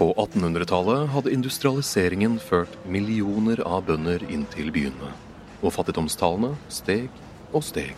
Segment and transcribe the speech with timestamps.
[0.00, 5.10] På 1800-tallet hadde industrialiseringen ført millioner av bønder inn til byene,
[5.60, 7.18] og fattigdomstallene steg
[7.52, 7.90] og steg.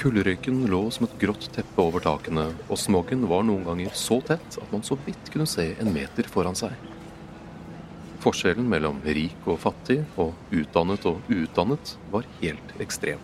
[0.00, 4.56] Kullrøyken lå som et grått teppe over takene, og smoggen var noen ganger så tett
[4.56, 6.72] at man så vidt kunne se en meter foran seg.
[8.24, 13.20] Forskjellen mellom rik og fattig og utdannet og uutdannet var helt ekstrem.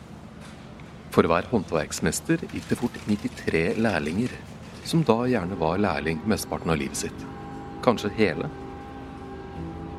[1.09, 4.37] For hver håndverksmester gikk det fort 93 lærlinger,
[4.85, 7.27] som da gjerne var lærling mesteparten av livet sitt.
[7.85, 8.49] Kanskje hele.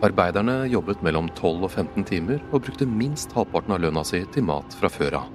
[0.02, 4.48] Arbeiderne jobbet mellom 12 og 15 timer og brukte minst halvparten av lønna si til
[4.48, 5.30] mat fra før av.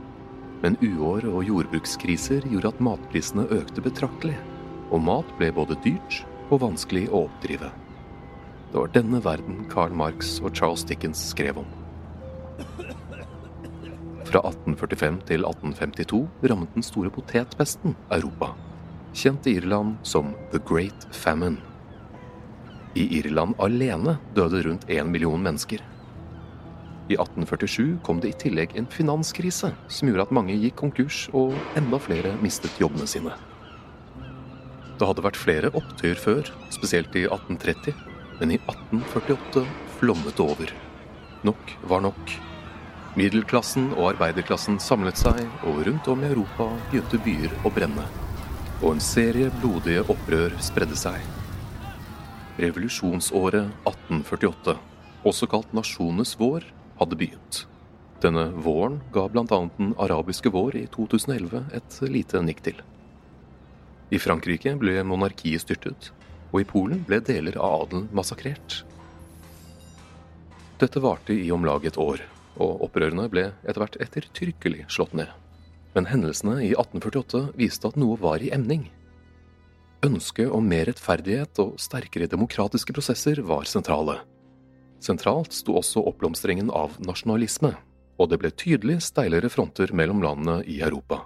[0.64, 4.36] Men uår og jordbrukskriser gjorde at matprisene økte betraktelig,
[4.90, 7.70] og mat ble både dyrt og vanskelig å oppdrive.
[8.72, 11.68] Det var denne verden Karl Marx og Charles Dickens skrev om.
[14.26, 18.50] Fra 1845 til 1852 rammet den store potetpesten Europa,
[19.14, 21.60] kjent i Irland som The Great Famine.
[22.96, 25.82] I Irland alene døde rundt én million mennesker.
[27.08, 31.54] I 1847 kom det i tillegg en finanskrise som gjorde at mange gikk konkurs, og
[31.78, 33.36] enda flere mistet jobbene sine.
[34.96, 37.94] Det hadde vært flere opptøyer før, spesielt i 1830,
[38.40, 39.66] men i 1848
[40.00, 40.72] flommet det over.
[41.46, 42.36] Nok var nok.
[43.16, 48.08] Middelklassen og arbeiderklassen samlet seg, og rundt om i Europa begynte byer å brenne.
[48.84, 51.22] Og en serie blodige opprør spredde seg.
[52.60, 54.74] Revolusjonsåret 1848,
[55.24, 56.66] også kalt nasjonenes vår,
[57.00, 57.62] hadde begynt.
[58.20, 59.46] Denne våren ga bl.a.
[59.78, 62.84] den arabiske vår i 2011 et lite nikk til.
[64.12, 66.10] I Frankrike ble monarkiet styrtet,
[66.52, 68.82] og i Polen ble deler av adelen massakrert.
[70.80, 72.20] Dette varte i om lag et år,
[72.60, 75.32] og opprørene ble etter hvert ettertrykkelig slått ned.
[75.96, 78.84] Men hendelsene i 1848 viste at noe var i emning.
[80.04, 84.20] Ønsket om mer rettferdighet og sterkere demokratiske prosesser var sentrale.
[85.02, 87.72] Sentralt sto også oppblomstringen av nasjonalisme,
[88.20, 91.24] og det ble tydelig steilere fronter mellom landene i Europa.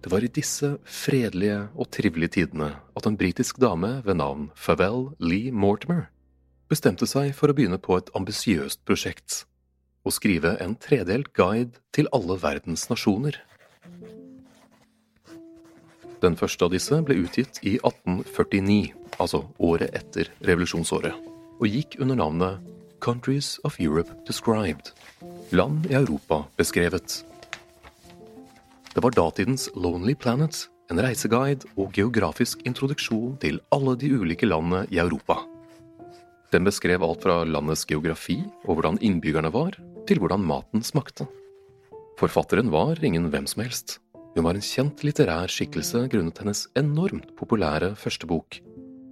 [0.00, 5.10] Det var i disse fredelige og trivelige tidene at en britisk dame ved navn Favel
[5.18, 6.06] Lee Mortimer
[6.68, 9.42] bestemte seg for å begynne på et ambisiøst prosjekt–
[10.06, 13.36] å skrive en tredelt guide til alle verdens nasjoner.
[16.22, 18.92] Den første av disse ble utgitt i 1849,
[19.22, 21.14] altså året etter revolusjonsåret,
[21.58, 24.90] og gikk under navnet Countries of Europe Described,
[25.54, 27.20] land i Europa beskrevet.
[28.94, 34.86] Det var datidens Lonely Planet, en reiseguide og geografisk introduksjon til alle de ulike landene
[34.90, 35.38] i Europa.
[36.50, 39.76] Den beskrev alt fra landets geografi og hvordan innbyggerne var,
[40.08, 41.28] til hvordan maten smakte.
[42.18, 44.00] Forfatteren var ingen hvem som helst.
[44.34, 48.56] Hun var en kjent litterær skikkelse grunnet hennes enormt populære første bok,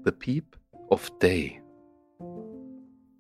[0.03, 0.57] The Peep
[0.91, 1.61] of Day.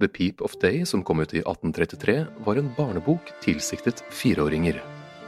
[0.02, 2.16] The Peep of Day, som kom ut i 1833,
[2.48, 4.80] var en barnebok tilsiktet fireåringer,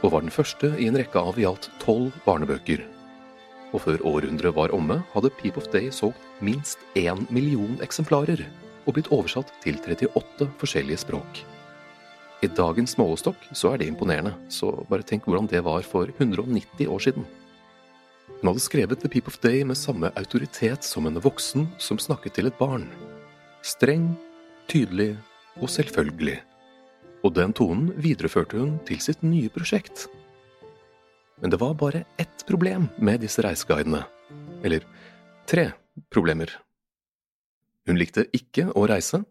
[0.03, 2.83] og var den første i en rekke av i alt tolv barnebøker.
[3.71, 8.43] Og før århundret var omme, hadde Peep of Day solgt minst én million eksemplarer
[8.83, 11.45] og blitt oversatt til 38 forskjellige språk.
[12.39, 16.87] I dagens målestokk så er det imponerende, så bare tenk hvordan det var for 190
[16.87, 17.25] år siden.
[18.39, 22.37] Hun hadde skrevet The Peep of Day med samme autoritet som en voksen som snakket
[22.37, 22.87] til et barn.
[23.59, 24.13] Streng,
[24.71, 25.17] tydelig
[25.59, 26.37] og selvfølgelig.
[27.27, 30.07] Og den tonen videreførte hun til sitt nye prosjekt.
[31.43, 34.05] Men det var bare ett problem med disse reiseguidene.
[34.63, 34.87] Eller
[35.43, 35.73] tre
[36.07, 36.55] problemer.
[37.83, 39.25] Hun likte ikke å reise.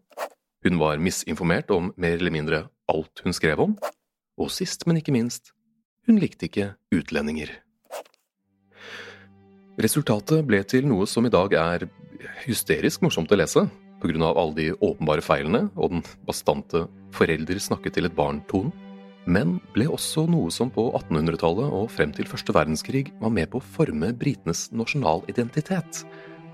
[0.61, 3.77] Hun var misinformert om mer eller mindre alt hun skrev om,
[4.39, 5.53] og sist, men ikke minst,
[6.07, 7.51] hun likte ikke utlendinger.
[9.79, 11.87] Resultatet ble til noe som i dag er
[12.43, 13.63] hysterisk morsomt å lese,
[13.99, 18.71] på grunn av alle de åpenbare feilene og den bastante forelder snakket til et barn-tonen,
[19.29, 23.59] men ble også noe som på 1800-tallet og frem til første verdenskrig var med på
[23.59, 26.03] å forme britenes nasjonalidentitet,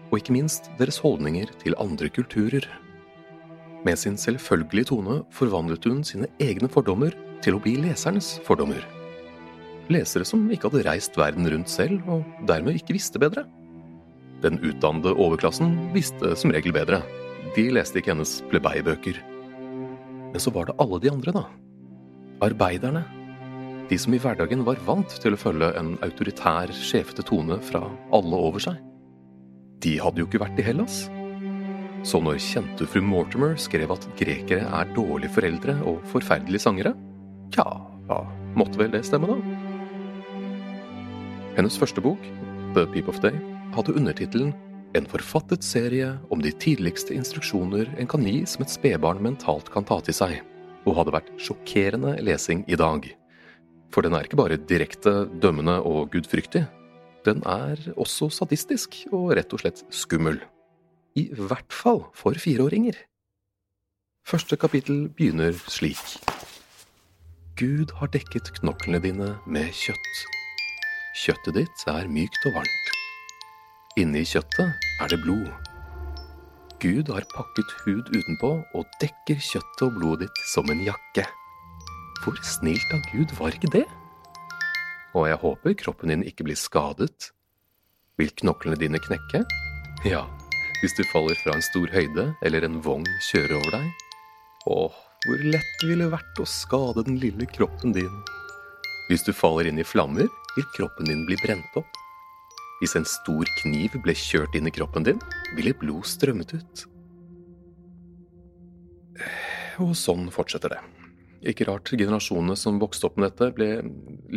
[0.10, 2.66] og ikke minst deres holdninger til andre kulturer.
[3.86, 7.14] Med sin selvfølgelige tone forvandlet hun sine egne fordommer
[7.46, 8.82] til å bli lesernes fordommer.
[9.94, 13.44] Lesere som ikke hadde reist verden rundt selv, og dermed ikke visste bedre.
[14.42, 17.04] Den utdannede overklassen visste som regel bedre.
[17.54, 19.20] De leste ikke hennes plebeibøker.
[20.34, 21.46] Men så var det alle de andre, da.
[22.46, 23.06] Arbeiderne.
[23.86, 27.84] De som i hverdagen var vant til å følge en autoritær, sjefete tone fra
[28.18, 28.82] alle over seg.
[29.86, 31.04] De hadde jo ikke vært i Hellas.
[32.06, 36.92] Så når kjente fru Mortimer skrev at grekere er dårlige foreldre og forferdelige sangere,
[37.56, 37.66] ja,
[38.06, 38.20] da
[38.58, 39.38] måtte vel det stemme, da?
[41.58, 42.22] Hennes første bok,
[42.76, 43.34] The Peep of Day,
[43.74, 44.54] hadde undertittelen
[44.96, 49.84] En forfattet serie om de tidligste instruksjoner en kan gi som et spedbarn mentalt kan
[49.84, 50.38] ta til seg,
[50.88, 53.10] og hadde vært sjokkerende lesing i dag.
[53.92, 56.64] For den er ikke bare direkte dømmende og gudfryktig,
[57.28, 60.40] den er også sadistisk og rett og slett skummel
[61.16, 62.98] i hvert fall for fireåringer.
[64.26, 66.02] Første kapittel begynner slik.
[67.56, 70.24] Gud har dekket knoklene dine med kjøtt.
[71.16, 72.92] Kjøttet ditt er mykt og varmt.
[73.96, 75.48] Inni kjøttet er det blod.
[76.84, 81.24] Gud har pakket hud utenpå og dekker kjøttet og blodet ditt som en jakke.
[82.26, 83.86] Hvor snilt av Gud var ikke det?
[85.16, 87.32] Og jeg håper kroppen din ikke blir skadet.
[88.20, 89.46] Vil knoklene dine knekke?
[90.04, 90.26] Ja,
[90.86, 93.86] hvis du faller fra en stor høyde eller en vogn kjører over deg.
[94.70, 98.20] Åh, hvor lett det ville vært å skade den lille kroppen din.
[99.08, 101.98] Hvis du faller inn i flammer, vil kroppen din bli brent opp.
[102.84, 105.26] Hvis en stor kniv ble kjørt inn i kroppen din,
[105.58, 106.86] ville blod strømmet ut.
[109.82, 110.84] Og sånn fortsetter det.
[111.50, 113.72] Ikke rart generasjonene som vokste opp med dette, ble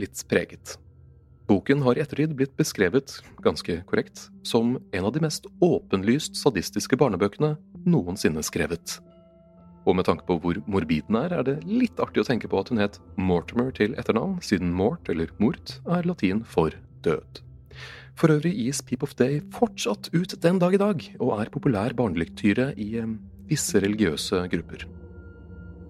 [0.01, 0.79] litt preget.
[1.49, 6.99] Boken har i ettertid blitt beskrevet, ganske korrekt, som en av de mest åpenlyst sadistiske
[7.01, 7.55] barnebøkene
[7.89, 8.99] noensinne skrevet.
[9.89, 12.61] Og med tanke på hvor morbid den er, er det litt artig å tenke på
[12.61, 16.77] at hun het Mortimer til etternavn, siden mort, eller mort, er latin for
[17.07, 17.41] død.
[18.19, 21.97] For øvrig gis Peep of Day fortsatt ut den dag i dag, og er populær
[21.97, 23.09] barnelektyre i eh,
[23.49, 24.85] visse religiøse grupper.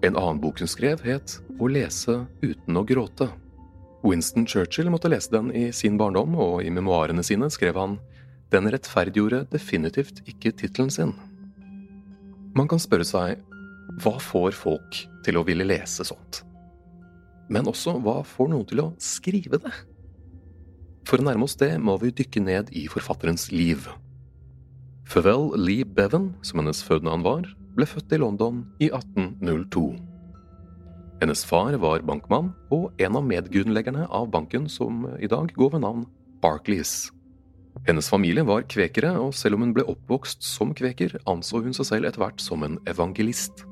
[0.07, 3.27] En annen bok hun skrev, het Å lese uten å gråte,
[4.03, 7.97] Winston Churchill måtte lese den i sin barndom, og i memoarene sine skrev han
[8.53, 11.13] den rettferdiggjorde definitivt ikke tittelen sin.
[12.55, 13.43] Man kan spørre seg
[13.99, 16.43] hva får folk til å ville lese sånt?
[17.49, 19.73] Men også hva får noen til å skrive det?
[21.09, 23.87] For å nærme oss det må vi dykke ned i forfatterens liv.
[25.09, 30.08] Favell Lee Bevan, som hennes fødenavn var, ble født i London i 1802.
[31.19, 35.81] Hennes far var bankmann og en av medgrunnleggerne av banken som i dag går ved
[35.83, 36.05] navn
[36.39, 37.09] Barclays.
[37.87, 41.89] Hennes familie var kvekere, og selv om hun ble oppvokst som kveker, anså hun seg
[41.89, 43.65] selv etter hvert som en evangelist.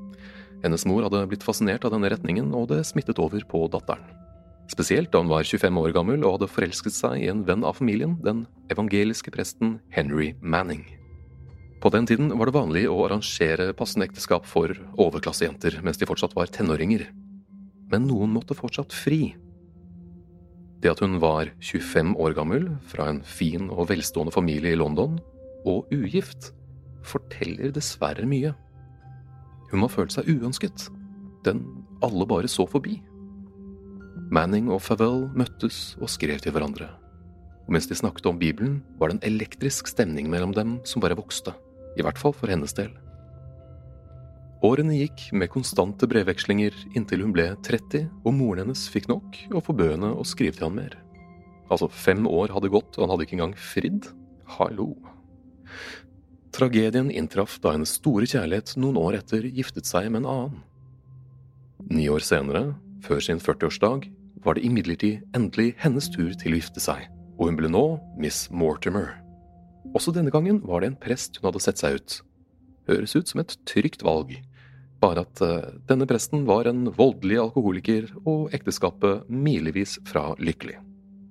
[0.60, 4.04] Hennes mor hadde blitt fascinert av denne retningen, og det smittet over på datteren.
[4.68, 7.78] Spesielt da hun var 25 år gammel og hadde forelsket seg i en venn av
[7.78, 10.84] familien, den evangeliske presten Henry Manning.
[11.80, 16.36] På den tiden var det vanlig å arrangere passende ekteskap for overklassejenter mens de fortsatt
[16.36, 17.06] var tenåringer.
[17.92, 19.32] Men noen måtte fortsatt fri.
[20.78, 25.18] Det at hun var 25 år gammel, fra en fin og velstående familie i London,
[25.66, 26.52] og ugift,
[27.08, 28.52] forteller dessverre mye.
[29.72, 30.88] Hun har følt seg uønsket,
[31.44, 31.64] den
[32.04, 32.98] alle bare så forbi.
[34.30, 36.90] Manning og Favell møttes og skrev til hverandre.
[37.66, 41.16] Og mens de snakket om Bibelen, var det en elektrisk stemning mellom dem som bare
[41.18, 41.56] vokste,
[41.96, 42.92] i hvert fall for hennes del.
[44.58, 49.62] Årene gikk med konstante brevvekslinger inntil hun ble 30 og moren hennes fikk nok og
[49.68, 50.96] forbød å skrive til han mer.
[51.70, 54.08] Altså, fem år hadde gått, og han hadde ikke engang fridd.
[54.56, 54.88] Hallo.
[56.56, 60.58] Tragedien inntraff da hennes store kjærlighet noen år etter giftet seg med en annen.
[61.92, 62.72] Ni år senere,
[63.04, 64.08] før sin 40-årsdag,
[64.42, 67.06] var det imidlertid endelig hennes tur til å gifte seg,
[67.38, 67.84] og hun ble nå
[68.18, 69.20] Miss Mortimer.
[69.94, 72.18] Også denne gangen var det en prest hun hadde sett seg ut.
[72.88, 74.34] Høres ut som et trygt valg,
[75.02, 80.78] bare at uh, denne presten var en voldelig alkoholiker og ekteskapet milevis fra lykkelig.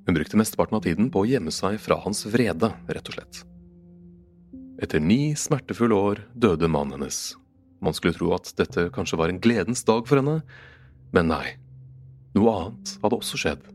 [0.08, 3.42] Hun brukte mesteparten av tiden på å gjemme seg fra hans vrede, rett og slett.
[4.80, 7.36] Etter ni smertefulle år døde mannen hennes.
[7.84, 10.40] Man skulle tro at dette kanskje var en gledens dag for henne,
[11.12, 11.58] men nei.
[12.38, 13.66] Noe annet hadde også skjedd.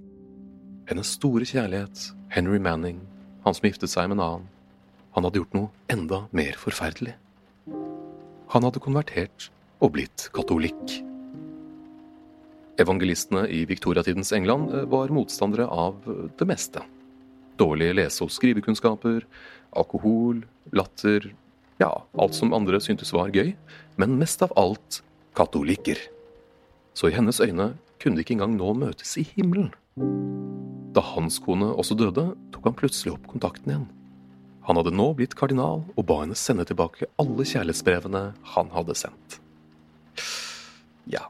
[0.89, 3.03] Hennes store kjærlighet, Henry Manning,
[3.45, 4.49] han som giftet seg med en annen,
[5.13, 7.13] han hadde gjort noe enda mer forferdelig.
[8.53, 9.51] Han hadde konvertert
[9.83, 11.01] og blitt katolikk.
[12.81, 15.99] Evangelistene i viktoriatidens England eh, var motstandere av
[16.39, 16.85] det meste.
[17.61, 19.27] Dårlige lese- og skrivekunnskaper,
[19.77, 21.33] alkohol, latter,
[21.83, 23.53] ja, alt som andre syntes var gøy,
[24.01, 25.03] men mest av alt
[25.37, 25.99] katolikker.
[26.95, 29.73] Så i hennes øyne kunne de ikke engang nå møtes i himmelen.
[30.93, 33.87] Da hans kone også døde, tok han plutselig opp kontakten igjen.
[34.69, 39.42] Han hadde nå blitt kardinal og ba henne sende tilbake alle kjærlighetsbrevene han hadde sendt.
[41.11, 41.27] Ja,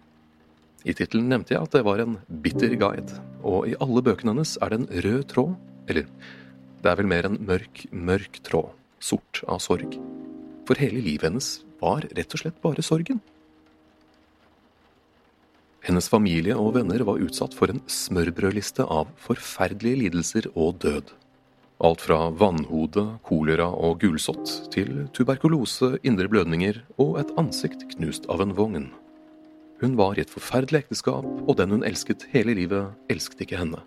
[0.83, 4.57] i tittelen nevnte jeg at det var en bitter guide, og i alle bøkene hennes
[4.59, 5.53] er det en rød tråd,
[5.91, 6.09] eller
[6.83, 9.95] det er vel mer en mørk, mørk tråd, sort av sorg.
[10.67, 11.53] For hele livet hennes
[11.83, 13.21] var rett og slett bare sorgen.
[15.83, 21.11] Hennes familie og venner var utsatt for en smørbrødliste av forferdelige lidelser og død.
[21.83, 28.45] Alt fra vannhode, kolera og gulsott til tuberkulose, indre blødninger og et ansikt knust av
[28.45, 28.91] en vogn.
[29.83, 33.81] Hun var i et forferdelig ekteskap, og den hun elsket hele livet, elsket ikke henne.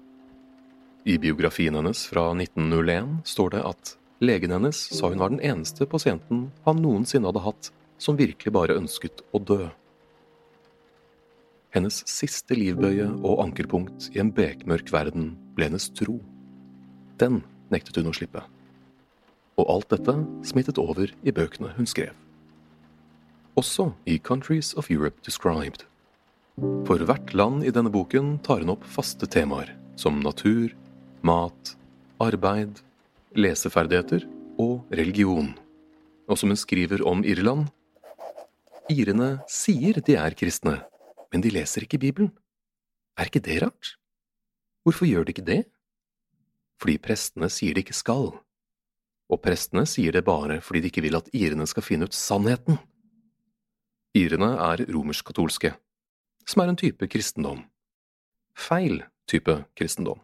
[1.08, 5.88] I biografien hennes fra 1901 står det at legen hennes sa hun var den eneste
[5.88, 7.70] pasienten han noensinne hadde hatt
[8.02, 9.62] som virkelig bare ønsket å dø.
[11.76, 16.18] Hennes siste livbøye og ankerpunkt i en bekmørk verden ble hennes tro.
[17.24, 17.40] Den
[17.72, 18.44] nektet hun å slippe.
[19.56, 22.25] Og alt dette smittet over i bøkene hun skrev.
[23.56, 25.86] Også i Countries of Europe Described.
[26.88, 30.74] For hvert land i denne boken tar hun opp faste temaer, som natur,
[31.24, 31.72] mat,
[32.20, 32.82] arbeid,
[33.36, 34.26] leseferdigheter
[34.60, 35.54] og religion.
[36.28, 37.70] Og som hun skriver om Irland
[38.92, 40.76] Irene sier de er kristne,
[41.32, 42.34] men de leser ikke Bibelen.
[43.18, 43.96] Er ikke det rart?
[44.84, 45.62] Hvorfor gjør de ikke det?
[46.78, 48.34] Fordi prestene sier de ikke skal.
[49.32, 52.78] Og prestene sier det bare fordi de ikke vil at irene skal finne ut sannheten.
[54.16, 55.74] Irene er romersk-katolske,
[56.48, 57.66] som er en type kristendom.
[58.56, 60.22] Feil type kristendom.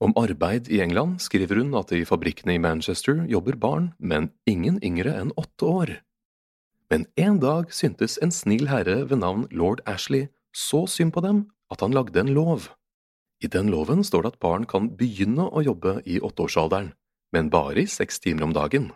[0.00, 4.78] Om arbeid i England skriver hun at i fabrikkene i Manchester jobber barn, men ingen
[4.80, 5.92] yngre enn åtte år.
[6.88, 11.44] Men en dag syntes en snill herre ved navn lord Ashley så synd på dem
[11.70, 12.70] at han lagde en lov.
[13.44, 16.94] I den loven står det at barn kan begynne å jobbe i åtteårsalderen,
[17.36, 18.90] men bare i seks timer om dagen.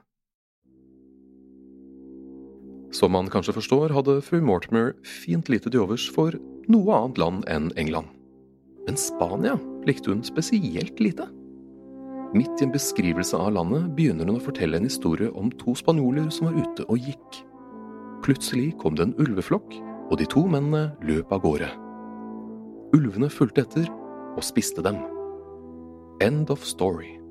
[2.94, 6.36] Som man kanskje forstår, hadde fru Mortimer fint lite til overs for
[6.70, 8.06] noe annet land enn England.
[8.86, 9.56] Men Spania
[9.88, 11.26] likte hun spesielt lite.
[12.34, 16.30] Midt i en beskrivelse av landet begynner hun å fortelle en historie om to spanjoler
[16.34, 17.40] som var ute og gikk.
[18.26, 19.74] Plutselig kom det en ulveflokk,
[20.10, 21.72] og de to mennene løp av gårde.
[22.94, 23.90] Ulvene fulgte etter
[24.34, 25.02] og spiste dem.
[26.22, 27.23] End of story.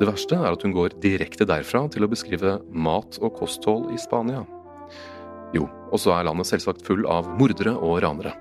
[0.00, 3.98] Det verste er at hun går direkte derfra til å beskrive mat og kosthold i
[4.00, 4.46] Spania.
[5.52, 8.32] Jo, og så er landet selvsagt full av mordere og ranere.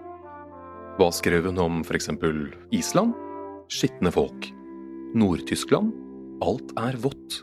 [0.99, 3.11] Hva skrev hun om eksempel Island?
[3.71, 4.47] Skitne folk.
[5.19, 5.91] Nord-Tyskland?
[6.45, 7.41] Alt er vått.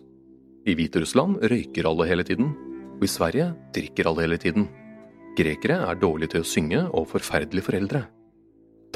[0.66, 2.54] I Hviterussland røyker alle hele tiden,
[2.96, 4.70] og i Sverige drikker alle hele tiden.
[5.36, 8.06] Grekere er dårlige til å synge og forferdelige foreldre.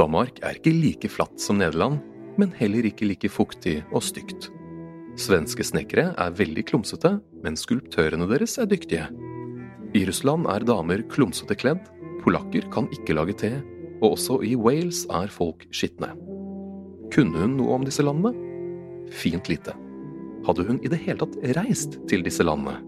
[0.00, 2.00] Danmark er ikke like flatt som Nederland,
[2.40, 4.48] men heller ikke like fuktig og stygt.
[5.18, 9.08] Svenske snekkere er veldig klumsete, men skulptørene deres er dyktige.
[9.96, 11.82] I Russland er damer klumsete kledd,
[12.22, 13.52] polakker kan ikke lage te,
[14.00, 16.12] og også i Wales er folk skitne.
[17.10, 18.32] Kunne hun noe om disse landene?
[19.10, 19.74] Fint lite.
[20.46, 22.78] Hadde hun i det hele tatt reist til disse landene?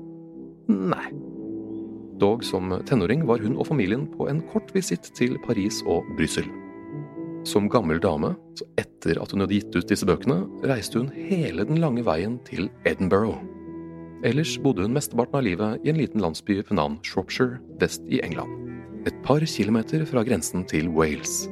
[0.71, 1.11] Nei.
[2.23, 6.47] Dog som tenåring var hun og familien på en kort visitt til Paris og Brussel.
[7.45, 11.67] Som gammel dame, så etter at hun hadde gitt ut disse bøkene, reiste hun hele
[11.67, 13.41] den lange veien til Edinburgh.
[14.23, 18.23] Ellers bodde hun mesteparten av livet i en liten landsby ved navn Shropshire vest i
[18.23, 18.71] England.
[19.11, 21.49] Et par kilometer fra grensen til Wales.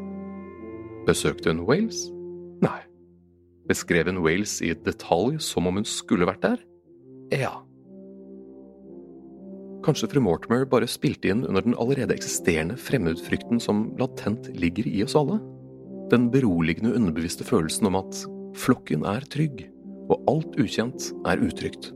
[1.09, 2.07] Besøkte hun Wales?
[2.63, 2.79] Nei.
[3.67, 6.63] Beskrev hun Wales i detalj som om hun skulle vært der?
[7.35, 7.57] Ja.
[9.83, 15.03] Kanskje fru Mortimer bare spilte inn under den allerede eksisterende fremmedfrykten som latent ligger i
[15.03, 15.41] oss alle?
[16.11, 18.25] Den beroligende underbevisste følelsen om at
[18.59, 19.63] flokken er trygg,
[20.11, 21.93] og alt ukjent er utrygt.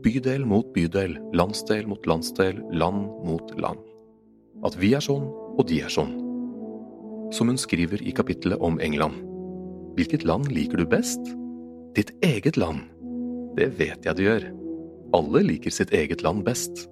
[0.00, 3.82] Bydel mot bydel, landsdel mot landsdel, land mot land.
[4.64, 6.14] At vi er sånn, og de er sånn.
[7.34, 9.20] Som hun skriver i kapittelet om England.
[9.98, 11.20] Hvilket land liker du best?
[11.98, 12.86] Ditt eget land.
[13.58, 14.48] Det vet jeg du gjør.
[15.18, 16.86] Alle liker sitt eget land best.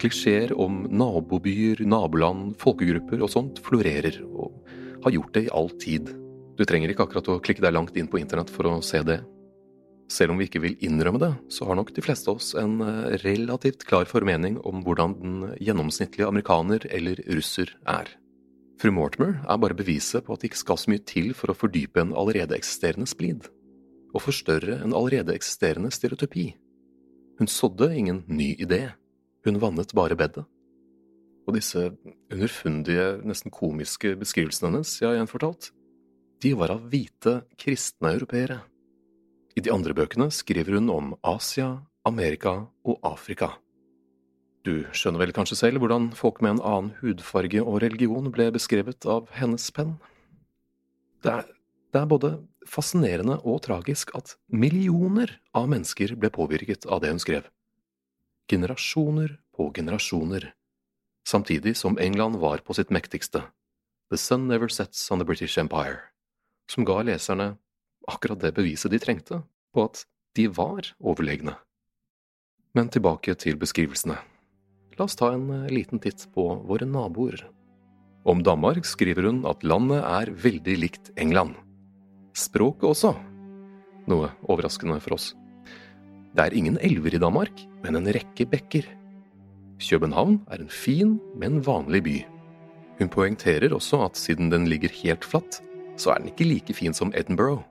[0.00, 4.56] Klisjeer om nabobyer, naboland, folkegrupper og sånt florerer, og
[5.04, 6.08] har gjort det i all tid.
[6.56, 9.20] Du trenger ikke akkurat å klikke deg langt inn på internett for å se det.
[10.10, 12.80] Selv om vi ikke vil innrømme det, så har nok de fleste av oss en
[12.82, 18.10] eh, relativt klar formening om hvordan den gjennomsnittlige amerikaner eller russer er.
[18.80, 21.56] Fru Mortimer er bare beviset på at det ikke skal så mye til for å
[21.56, 23.46] fordype en allerede eksisterende splid,
[24.10, 26.48] og forstørre en allerede eksisterende stereotypi.
[27.38, 28.88] Hun sådde ingen ny idé,
[29.46, 30.44] hun vannet bare bedet.
[31.48, 31.88] Og disse
[32.30, 35.70] underfundige, nesten komiske beskrivelsene hennes jeg har gjenfortalt,
[36.40, 38.62] de var av hvite, kristne europeere.
[39.58, 42.54] I de andre bøkene skriver hun om Asia, Amerika
[42.86, 43.50] og Afrika.
[44.64, 49.04] Du skjønner vel kanskje selv hvordan folk med en annen hudfarge og religion ble beskrevet
[49.08, 49.94] av hennes penn?
[51.24, 51.46] Det er,
[51.92, 52.34] det er både
[52.68, 57.48] fascinerende og tragisk at millioner av mennesker ble påvirket av det hun skrev.
[58.50, 60.54] Generasjoner på generasjoner,
[61.28, 63.44] samtidig som England var på sitt mektigste.
[64.10, 66.00] The sun never sets on the British Empire,
[66.66, 67.52] som ga leserne
[68.10, 70.02] akkurat det beviset de trengte på at
[70.34, 71.54] de var overlegne.
[72.74, 74.18] Men tilbake til beskrivelsene.
[74.98, 77.46] La oss ta en eh, liten titt på våre naboer.
[78.26, 81.54] Om Danmark skriver hun at landet er veldig likt England.
[82.34, 83.14] Språket også.
[84.10, 85.36] Noe overraskende for oss.
[86.30, 88.86] Det er ingen elver i Danmark, men en rekke bekker.
[89.80, 92.16] København er en fin, men vanlig by.
[93.00, 95.62] Hun poengterer også at siden den ligger helt flatt,
[95.96, 97.64] så er den ikke like fin som Edinburgh.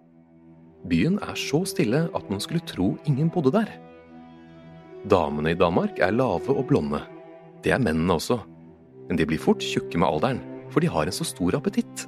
[0.89, 3.69] Byen er så stille at man skulle tro ingen bodde der.
[5.09, 7.01] Damene i Danmark er lave og blonde,
[7.63, 8.39] det er mennene også.
[9.07, 12.07] Men de blir fort tjukke med alderen, for de har en så stor appetitt.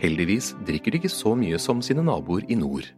[0.00, 2.88] Heldigvis drikker de ikke så mye som sine naboer i nord.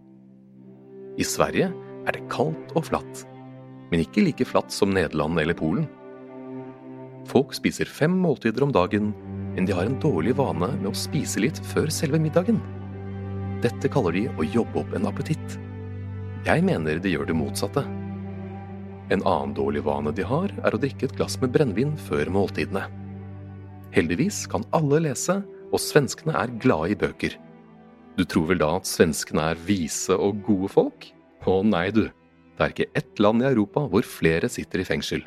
[1.19, 1.73] I Sverige
[2.07, 3.25] er det kaldt og flatt,
[3.91, 5.89] men ikke like flatt som Nederland eller Polen.
[7.31, 9.13] Folk spiser fem måltider om dagen,
[9.55, 12.59] men de har en dårlig vane med å spise litt før selve middagen.
[13.63, 15.59] Dette kaller de å jobbe opp en appetitt.
[16.47, 17.85] Jeg mener de gjør det motsatte.
[19.13, 22.89] En annen dårlig vane de har, er å drikke et glass med brennevin før måltidene.
[23.93, 27.37] Heldigvis kan alle lese, og svenskene er glade i bøker.
[28.17, 31.07] Du tror vel da at svenskene er vise og gode folk?
[31.43, 32.05] Å nei, du.
[32.55, 35.25] Det er ikke ett land i Europa hvor flere sitter i fengsel.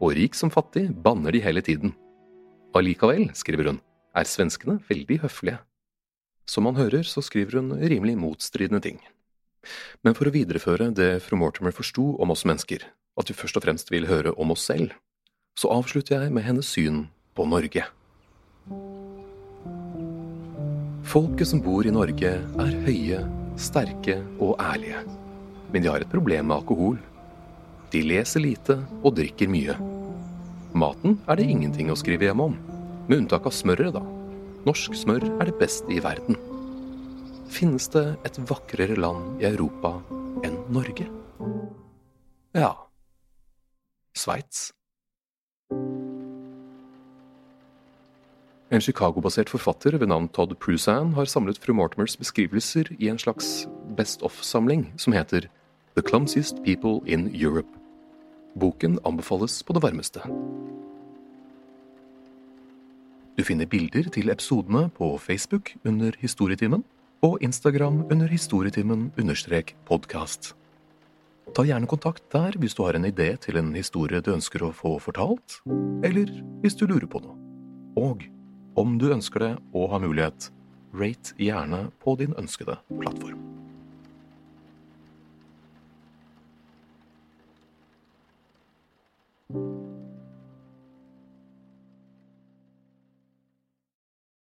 [0.00, 1.92] Og rik som fattig banner de hele tiden.
[2.76, 3.80] Allikevel, skriver hun,
[4.16, 5.58] er svenskene veldig høflige.
[6.48, 9.02] Som man hører, så skriver hun rimelig motstridende ting.
[10.00, 12.86] Men for å videreføre det fru Mortimer forsto om oss mennesker,
[13.18, 14.94] at vi først og fremst vil høre om oss selv,
[15.58, 17.84] så avslutter jeg med hennes syn på Norge.
[21.08, 23.24] Folket som bor i Norge, er høye,
[23.60, 25.02] sterke og ærlige.
[25.72, 26.98] Men de har et problem med alkohol.
[27.92, 29.76] De leser lite og drikker mye.
[30.78, 32.56] Maten er det ingenting å skrive hjemme om,
[33.08, 34.04] med unntak av smøret, da.
[34.68, 36.36] Norsk smør er det beste i verden.
[37.48, 39.94] Finnes det et vakrere land i Europa
[40.44, 41.08] enn Norge?
[42.56, 42.74] Ja
[44.18, 44.72] Sveits.
[48.68, 53.64] En Chicago-basert forfatter ved navn Todd Prusan har samlet fru Mortimers beskrivelser i en slags
[53.96, 55.48] Best Off-samling som heter
[55.98, 57.68] The Clumsiest People in Europe.
[58.54, 60.20] Boken anbefales på det varmeste.
[63.34, 66.84] Du finner bilder til episodene på Facebook under Historietimen
[67.26, 70.52] og Instagram under historietimen understrek podkast.
[71.56, 74.70] Ta gjerne kontakt der hvis du har en idé til en historie du ønsker å
[74.70, 75.58] få fortalt,
[76.06, 76.30] eller
[76.62, 77.34] hvis du lurer på noe.
[77.98, 78.22] Og
[78.78, 80.52] om du ønsker det og har mulighet,
[80.94, 83.57] rate gjerne på din ønskede plattform.